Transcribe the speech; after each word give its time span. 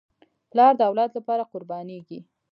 پلار 0.51 0.73
د 0.77 0.81
اولاد 0.89 1.11
لپاره 1.17 1.49
قربانېږي. 1.51 2.19